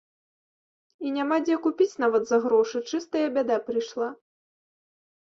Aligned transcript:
І 1.07 1.11
няма 1.17 1.35
дзе 1.49 1.57
купіць 1.65 1.99
нават 2.03 2.23
за 2.29 2.39
грошы, 2.45 2.81
чыстая 2.93 3.27
бяда 3.35 3.57
прыйшла. 3.69 4.09